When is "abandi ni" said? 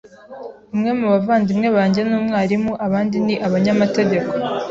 2.85-3.35